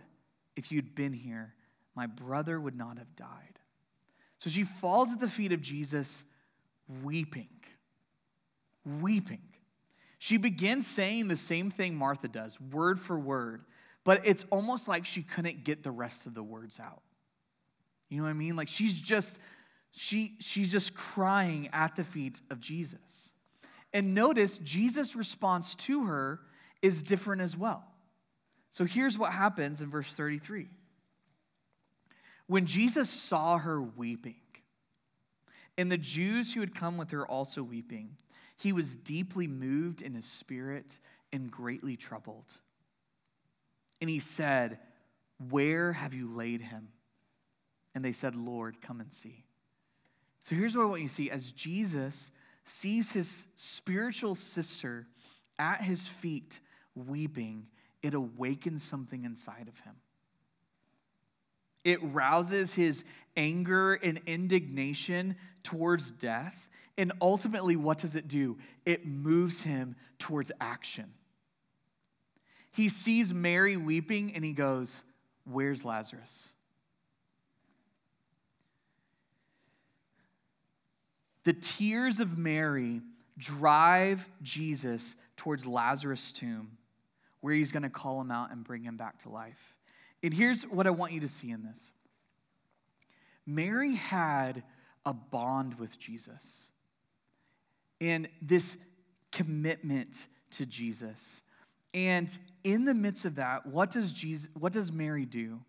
[0.57, 1.55] if you'd been here,
[1.94, 3.59] my brother would not have died.
[4.38, 6.24] So she falls at the feet of Jesus,
[7.03, 7.48] weeping.
[9.00, 9.42] Weeping.
[10.18, 13.64] She begins saying the same thing Martha does, word for word,
[14.05, 17.03] but it's almost like she couldn't get the rest of the words out.
[18.09, 18.57] You know what I mean?
[18.57, 19.38] Like she's just
[19.92, 23.33] she she's just crying at the feet of Jesus.
[23.92, 26.40] And notice Jesus' response to her
[26.83, 27.85] is different as well.
[28.70, 30.68] So here's what happens in verse 33.
[32.46, 34.37] When Jesus saw her weeping,
[35.76, 38.16] and the Jews who had come with her also weeping,
[38.57, 40.98] he was deeply moved in his spirit
[41.33, 42.53] and greatly troubled.
[44.00, 44.79] And he said,
[45.48, 46.88] Where have you laid him?
[47.94, 49.44] And they said, Lord, come and see.
[50.40, 51.31] So here's what I want you to see.
[51.31, 52.31] As Jesus
[52.64, 55.07] sees his spiritual sister
[55.59, 56.61] at his feet
[56.94, 57.66] weeping,
[58.03, 59.94] it awakens something inside of him.
[61.85, 63.05] It rouses his
[63.37, 66.68] anger and indignation towards death.
[66.99, 68.59] And ultimately, what does it do?
[68.85, 71.12] It moves him towards action.
[72.73, 75.05] He sees Mary weeping and he goes,
[75.44, 76.55] Where's Lazarus?
[81.44, 83.00] The tears of Mary
[83.38, 86.76] drive Jesus towards Lazarus' tomb,
[87.40, 89.74] where he's going to call him out and bring him back to life.
[90.22, 91.92] And here's what I want you to see in this
[93.46, 94.62] Mary had
[95.07, 96.68] a bond with Jesus
[98.00, 98.76] and this
[99.33, 101.42] commitment to Jesus.
[101.94, 102.29] And
[102.64, 105.61] in the midst of that, what does Jesus what does Mary do?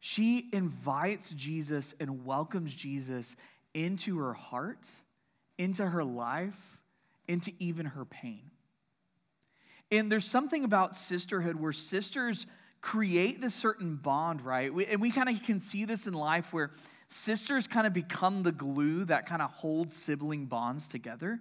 [0.00, 3.34] She invites Jesus and welcomes Jesus
[3.76, 4.88] into her heart,
[5.58, 6.78] into her life,
[7.28, 8.50] into even her pain.
[9.92, 12.46] And there's something about sisterhood where sisters
[12.80, 14.72] create this certain bond, right?
[14.72, 16.70] We, and we kind of can see this in life where
[17.08, 21.38] sisters kind of become the glue that kind of holds sibling bonds together.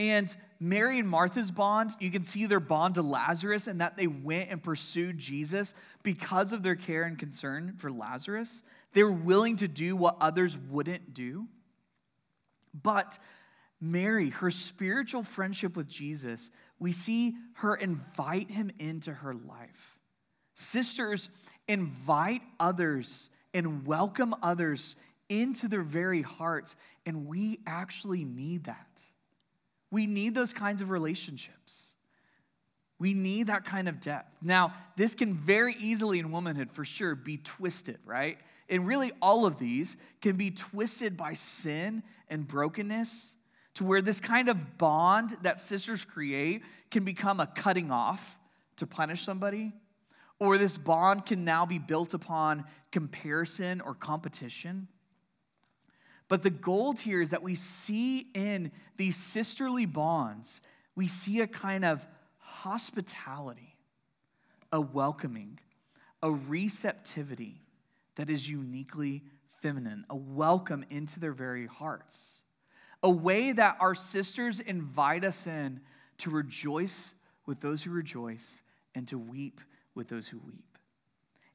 [0.00, 4.06] And Mary and Martha's bond, you can see their bond to Lazarus and that they
[4.06, 8.62] went and pursued Jesus because of their care and concern for Lazarus.
[8.94, 11.48] They were willing to do what others wouldn't do.
[12.72, 13.18] But
[13.78, 19.98] Mary, her spiritual friendship with Jesus, we see her invite him into her life.
[20.54, 21.28] Sisters
[21.68, 24.96] invite others and welcome others
[25.28, 28.89] into their very hearts, and we actually need that.
[29.90, 31.94] We need those kinds of relationships.
[32.98, 34.36] We need that kind of depth.
[34.42, 38.38] Now, this can very easily in womanhood, for sure, be twisted, right?
[38.68, 43.32] And really, all of these can be twisted by sin and brokenness
[43.74, 48.36] to where this kind of bond that sisters create can become a cutting off
[48.76, 49.72] to punish somebody,
[50.38, 54.88] or this bond can now be built upon comparison or competition.
[56.30, 60.60] But the gold here is that we see in these sisterly bonds,
[60.94, 62.06] we see a kind of
[62.38, 63.76] hospitality,
[64.72, 65.58] a welcoming,
[66.22, 67.60] a receptivity
[68.14, 69.24] that is uniquely
[69.60, 72.42] feminine, a welcome into their very hearts,
[73.02, 75.80] a way that our sisters invite us in
[76.18, 77.12] to rejoice
[77.44, 78.62] with those who rejoice
[78.94, 79.60] and to weep
[79.96, 80.78] with those who weep.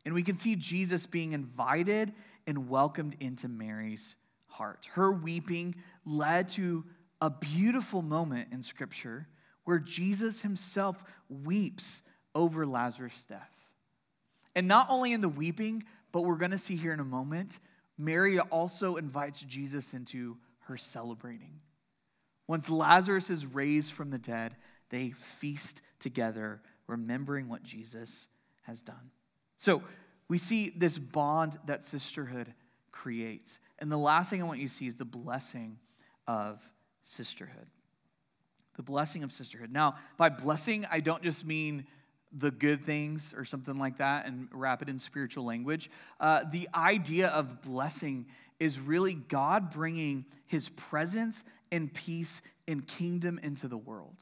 [0.03, 2.11] And we can see Jesus being invited
[2.45, 4.17] and welcomed into Mary's
[4.55, 4.87] heart.
[4.93, 6.83] Her weeping led to
[7.21, 9.27] a beautiful moment in Scripture
[9.65, 12.01] where Jesus himself weeps
[12.33, 13.53] over Lazarus' death.
[14.55, 17.59] And not only in the weeping, but we're going to see here in a moment,
[17.97, 21.59] Mary also invites Jesus into her celebrating.
[22.47, 24.55] Once Lazarus is raised from the dead,
[24.89, 28.27] they feast together, remembering what Jesus
[28.63, 29.11] has done.
[29.57, 29.81] So
[30.27, 32.53] we see this bond that sisterhood
[32.95, 33.60] creates.
[33.79, 35.77] And the last thing I want you to see is the blessing
[36.27, 36.67] of
[37.03, 37.67] sisterhood.
[38.77, 39.71] The blessing of sisterhood.
[39.71, 41.86] Now, by blessing, I don't just mean
[42.31, 45.89] the good things or something like that and wrap it in spiritual language.
[46.19, 48.25] Uh, the idea of blessing
[48.60, 54.17] is really God bringing his presence and peace and kingdom into the world.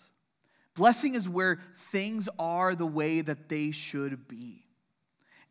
[0.75, 4.62] Blessing is where things are the way that they should be.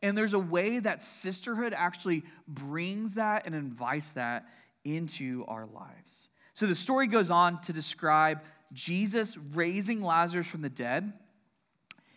[0.02, 4.46] And there's a way that sisterhood actually brings that and invites that
[4.84, 6.28] into our lives.
[6.54, 8.40] So the story goes on to describe
[8.72, 11.12] Jesus raising Lazarus from the dead.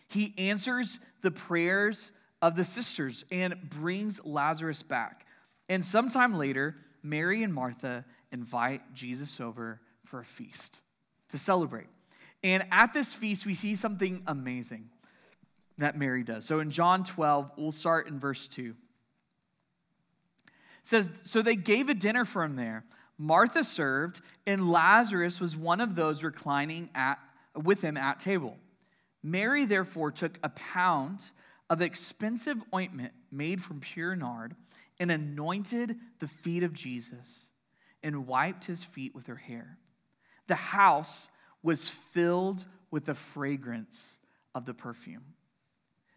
[0.08, 5.26] He answers the prayers of the sisters and brings Lazarus back.
[5.68, 10.80] And sometime later, Mary and Martha invite Jesus over for a feast
[11.30, 11.86] to celebrate.
[12.42, 14.90] And at this feast, we see something amazing
[15.78, 16.44] that Mary does.
[16.44, 18.74] So in John 12, we'll start in verse 2.
[20.46, 22.84] It says, So they gave a dinner for him there.
[23.18, 27.18] Martha served, and Lazarus was one of those reclining at,
[27.54, 28.56] with him at table.
[29.22, 31.30] Mary therefore took a pound
[31.68, 34.54] of expensive ointment made from pure nard
[35.00, 37.50] and anointed the feet of Jesus
[38.02, 39.78] and wiped his feet with her hair.
[40.46, 41.28] The house
[41.62, 44.18] was filled with the fragrance
[44.54, 45.24] of the perfume.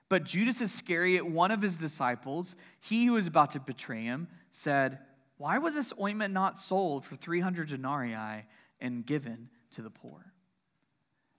[0.09, 4.99] But Judas Iscariot, one of his disciples, he who was about to betray him, said,
[5.37, 8.45] Why was this ointment not sold for 300 denarii
[8.81, 10.33] and given to the poor?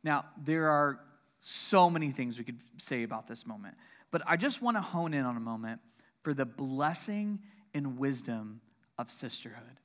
[0.04, 1.00] Now, there are
[1.40, 3.74] so many things we could say about this moment,
[4.12, 5.80] but I just want to hone in on a moment
[6.22, 7.40] for the blessing
[7.74, 8.60] and wisdom
[8.98, 9.80] of sisterhood.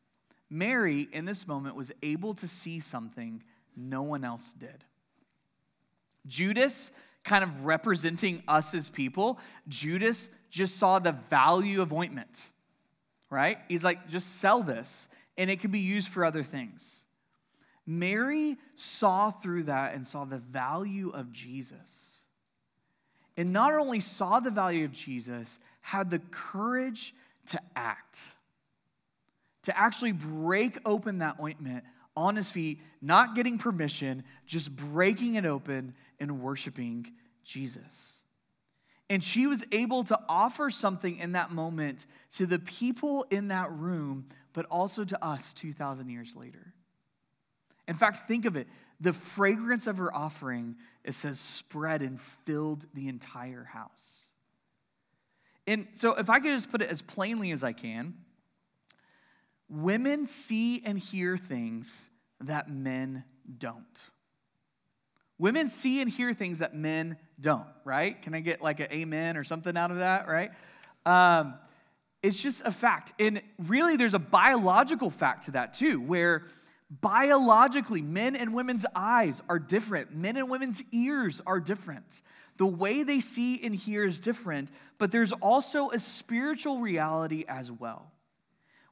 [0.49, 3.41] Mary, in this moment, was able to see something
[3.75, 4.83] no one else did.
[6.27, 6.91] Judas,
[7.25, 12.51] kind of representing us as people, Judas just saw the value of ointment,
[13.29, 13.57] right?
[13.67, 17.03] He's like, just sell this, and it can be used for other things.
[17.85, 22.21] Mary saw through that and saw the value of Jesus.
[23.37, 27.13] And not only saw the value of Jesus, had the courage
[27.47, 28.19] to act,
[29.63, 31.83] to actually break open that ointment
[32.15, 37.11] on his feet, not getting permission, just breaking it open and worshiping
[37.43, 38.21] Jesus.
[39.09, 42.05] And she was able to offer something in that moment
[42.37, 46.73] to the people in that room, but also to us 2,000 years later.
[47.87, 48.67] In fact, think of it
[48.99, 54.21] the fragrance of her offering, it says, spread and filled the entire house.
[55.67, 58.13] And so, if I could just put it as plainly as I can,
[59.69, 62.09] women see and hear things
[62.41, 63.23] that men
[63.57, 63.83] don't.
[65.37, 68.21] Women see and hear things that men don't, right?
[68.21, 70.51] Can I get like an amen or something out of that, right?
[71.05, 71.55] Um,
[72.23, 73.13] it's just a fact.
[73.19, 76.43] And really, there's a biological fact to that too, where
[77.01, 82.21] biologically, men and women's eyes are different, men and women's ears are different.
[82.57, 87.71] The way they see and hear is different, but there's also a spiritual reality as
[87.71, 88.11] well.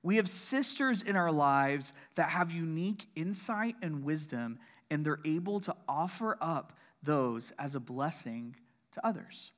[0.03, 4.59] We have sisters in our lives that have unique insight and wisdom,
[4.91, 8.55] and they're able to offer up those as a blessing
[8.91, 9.53] to others.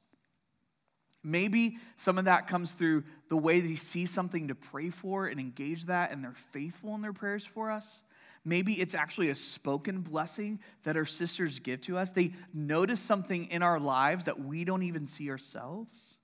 [1.23, 5.39] Maybe some of that comes through the way they see something to pray for and
[5.39, 8.03] engage that, and they're faithful in their prayers for us.
[8.47, 12.11] Maybe it's actually a spoken blessing that our sisters give to us.
[12.11, 16.19] They notice something in our lives that we don't even see ourselves.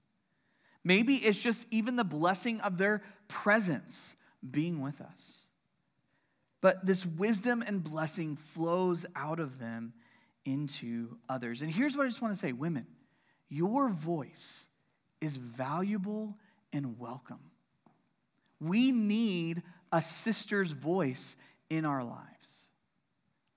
[0.83, 3.01] Maybe it's just even the blessing of their
[3.31, 4.15] presence
[4.49, 5.45] being with us.
[6.59, 9.93] But this wisdom and blessing flows out of them
[10.45, 11.61] into others.
[11.61, 12.85] And here's what I just want to say women,
[13.49, 14.67] your voice
[15.21, 16.35] is valuable
[16.73, 17.39] and welcome.
[18.59, 21.35] We need a sister's voice
[21.69, 22.67] in our lives.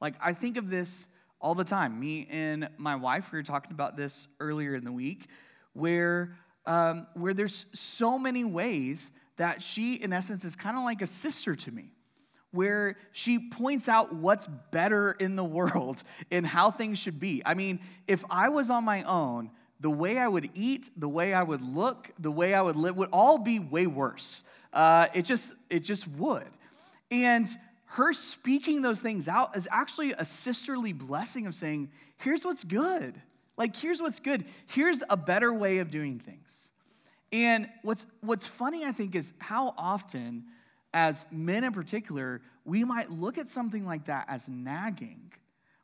[0.01, 1.09] Like, I think of this
[1.41, 2.01] all the time.
[2.01, 5.27] Me and my wife, we were talking about this earlier in the week,
[5.73, 11.03] where, um, where there's so many ways that she, in essence, is kind of like
[11.03, 11.93] a sister to me,
[12.51, 17.43] where she points out what's better in the world and how things should be.
[17.45, 21.35] I mean, if I was on my own, the way I would eat, the way
[21.35, 24.45] I would look, the way I would live would all be way worse.
[24.73, 26.49] Uh, it just, it just would.
[27.11, 27.49] And
[27.87, 33.21] her speaking those things out is actually a sisterly blessing of saying, here's what's good.
[33.57, 34.47] Like, here's what's good.
[34.67, 36.73] Here's a better way of doing things.
[37.35, 40.45] And what's, what's funny, I think, is how often,
[40.95, 45.33] as men in particular, we might look at something like that as nagging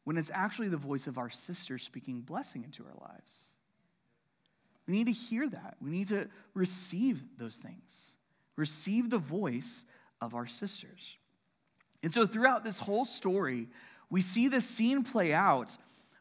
[0.04, 3.46] when it's actually the voice of our sister speaking blessing into our lives.
[4.86, 5.74] We need to hear that.
[5.82, 8.14] We need to receive those things,
[8.54, 9.84] receive the voice
[10.20, 11.16] of our sisters.
[12.04, 13.66] And so, throughout this whole story,
[14.08, 15.76] we see this scene play out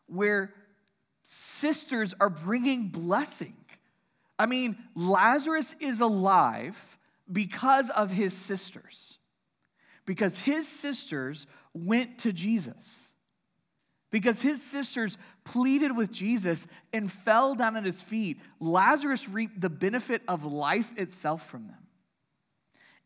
[0.07, 0.55] where
[1.23, 3.53] sisters are bringing blessing.
[4.39, 6.97] I mean, Lazarus is alive
[7.31, 9.19] because of his sisters,
[10.05, 13.13] because his sisters went to Jesus,
[14.09, 18.39] because his sisters pleaded with Jesus and fell down at his feet.
[18.61, 21.75] Lazarus reaped the benefit of life itself from them.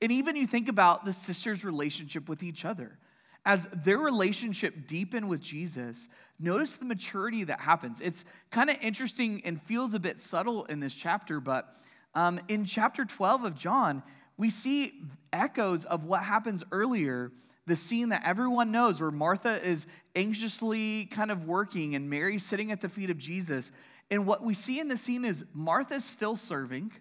[0.01, 2.99] And even you think about the sisters' relationship with each other.
[3.45, 6.07] As their relationship deepened with Jesus,
[6.39, 7.99] notice the maturity that happens.
[7.99, 11.77] It's kind of interesting and feels a bit subtle in this chapter, but
[12.15, 14.01] um, in chapter 12 of John,
[14.37, 14.93] we see
[15.31, 17.31] echoes of what happens earlier
[17.65, 22.71] the scene that everyone knows where Martha is anxiously kind of working and Mary sitting
[22.71, 23.71] at the feet of Jesus.
[24.11, 26.91] And what we see in the scene is Martha's still serving,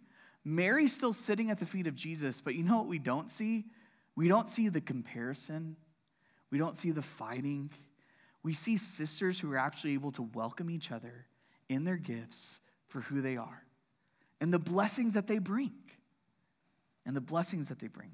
[0.45, 3.65] Mary's still sitting at the feet of Jesus, but you know what we don't see?
[4.17, 5.77] We don't see the comparison.
[6.53, 7.71] We don't see the fighting.
[8.45, 11.27] We see sisters who are actually able to welcome each other
[11.69, 13.65] in their gifts for who they are
[14.41, 15.73] and the blessings that they bring.
[17.05, 18.13] And the blessings that they bring.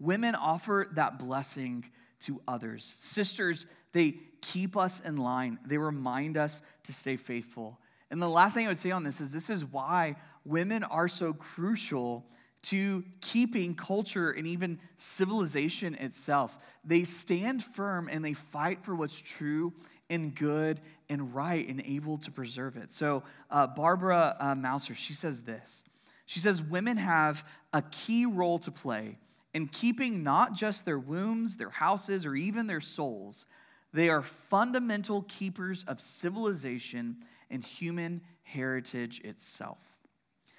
[0.00, 1.84] Women offer that blessing
[2.20, 2.94] to others.
[2.98, 7.78] Sisters, they keep us in line, they remind us to stay faithful.
[8.10, 11.06] And the last thing I would say on this is this is why women are
[11.06, 12.26] so crucial
[12.62, 16.58] to keeping culture and even civilization itself.
[16.84, 19.72] They stand firm and they fight for what's true
[20.10, 22.92] and good and right and able to preserve it.
[22.92, 25.84] So, uh, Barbara uh, Mouser, she says this.
[26.26, 29.18] She says, Women have a key role to play
[29.54, 33.46] in keeping not just their wombs, their houses, or even their souls.
[33.92, 37.16] They are fundamental keepers of civilization
[37.50, 39.78] and human heritage itself.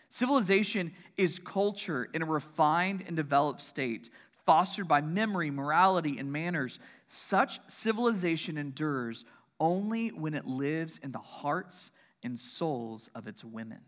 [0.10, 4.10] Civilization is culture in a refined and developed state,
[4.46, 6.80] fostered by memory, morality, and manners.
[7.08, 9.24] Such civilization endures
[9.60, 11.92] only when it lives in the hearts
[12.24, 13.80] and souls of its women.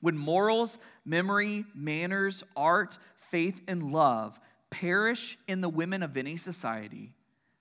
[0.00, 2.98] When morals, memory, manners, art,
[3.30, 4.38] faith, and love
[4.70, 7.14] perish in the women of any society,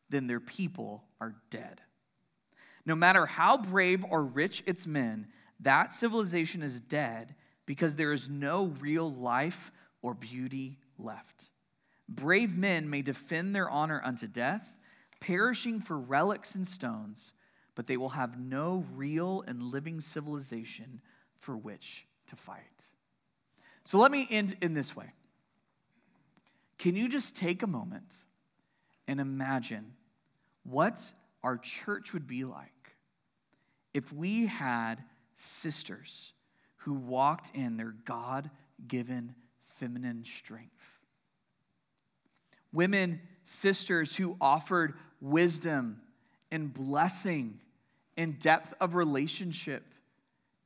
[0.10, 1.82] then their people are dead.
[2.86, 5.28] No matter how brave or rich its men,
[5.62, 7.36] that civilization is dead
[7.66, 11.50] because there is no real life or beauty left.
[12.08, 14.76] Brave men may defend their honor unto death,
[15.20, 17.34] perishing for relics and stones,
[17.74, 21.02] but they will have no real and living civilization
[21.40, 22.84] for which to fight.
[23.84, 25.12] So let me end in this way.
[26.78, 28.16] Can you just take a moment
[29.08, 29.94] and imagine
[30.64, 31.00] what
[31.44, 32.72] our church would be like
[33.94, 35.04] if we had
[35.36, 36.34] sisters
[36.78, 38.50] who walked in their God
[38.88, 39.36] given
[39.78, 41.00] feminine strength?
[42.74, 46.02] Women, sisters who offered wisdom
[46.52, 47.60] and blessing
[48.18, 49.94] and depth of relationship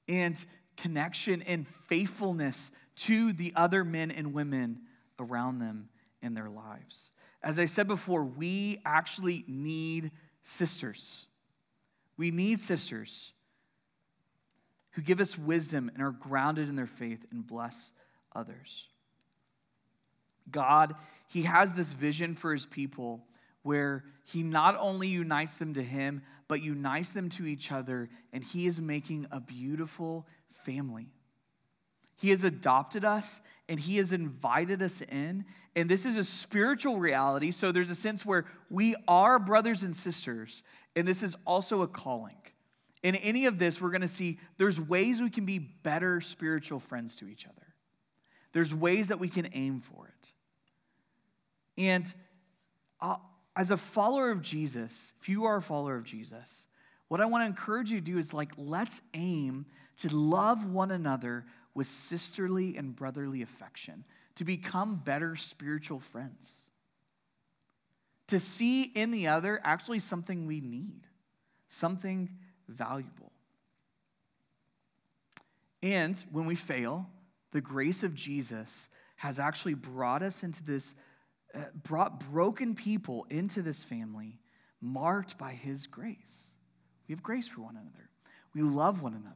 [0.07, 0.43] and
[0.76, 4.80] connection and faithfulness to the other men and women
[5.20, 5.89] around them
[6.22, 7.11] in their lives.
[7.41, 10.11] As I said before, we actually need
[10.41, 11.28] sisters.
[12.17, 13.34] We need sisters
[14.91, 17.91] who give us wisdom and are grounded in their faith and bless
[18.35, 18.87] others.
[20.51, 20.95] God,
[21.27, 23.23] He has this vision for His people
[23.63, 28.43] where He not only unites them to Him, but unites them to each other, and
[28.43, 31.07] He is making a beautiful family.
[32.15, 35.45] He has adopted us and He has invited us in.
[35.75, 37.51] And this is a spiritual reality.
[37.51, 40.63] So there's a sense where we are brothers and sisters,
[40.95, 42.35] and this is also a calling.
[43.02, 46.80] In any of this, we're going to see there's ways we can be better spiritual
[46.80, 47.56] friends to each other.
[48.52, 50.32] There's ways that we can aim for it.
[51.82, 52.14] And
[53.00, 53.16] uh,
[53.56, 56.66] as a follower of Jesus, if you are a follower of Jesus,
[57.08, 59.66] what I want to encourage you to do is like, let's aim
[59.97, 64.04] to love one another with sisterly and brotherly affection,
[64.36, 66.70] to become better spiritual friends,
[68.28, 71.08] to see in the other actually something we need,
[71.68, 72.30] something
[72.70, 73.32] valuable.
[75.82, 77.09] And when we fail,
[77.51, 80.95] the grace of Jesus has actually brought us into this,
[81.53, 84.39] uh, brought broken people into this family
[84.82, 86.55] marked by his grace.
[87.07, 88.09] We have grace for one another,
[88.53, 89.36] we love one another.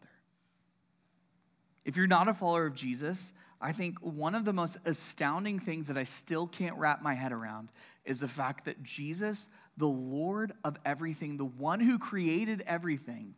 [1.85, 5.87] If you're not a follower of Jesus, I think one of the most astounding things
[5.87, 7.69] that I still can't wrap my head around
[8.05, 13.35] is the fact that Jesus, the Lord of everything, the one who created everything,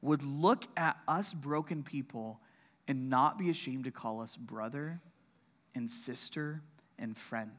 [0.00, 2.40] would look at us broken people
[2.88, 5.00] and not be ashamed to call us brother
[5.74, 6.62] and sister
[6.98, 7.50] and friend.